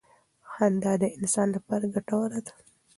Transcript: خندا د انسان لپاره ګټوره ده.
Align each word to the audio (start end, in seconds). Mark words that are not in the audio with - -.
خندا 0.51 0.93
د 1.01 1.03
انسان 1.17 1.47
لپاره 1.55 1.85
ګټوره 1.95 2.39
ده. 2.45 2.53